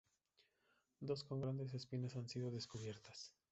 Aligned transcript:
Dos 0.99 1.23
con 1.23 1.41
grandes 1.41 1.75
espinas 1.75 2.15
han 2.15 2.27
sido 2.27 2.49
descubiertas. 2.49 3.33